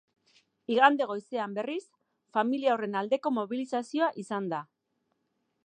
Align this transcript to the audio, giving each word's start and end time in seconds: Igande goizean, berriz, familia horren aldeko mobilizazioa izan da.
Igande 0.75 1.07
goizean, 1.11 1.53
berriz, 1.57 1.83
familia 2.37 2.73
horren 2.77 2.97
aldeko 3.03 3.35
mobilizazioa 3.37 4.09
izan 4.25 4.49
da. 4.55 4.67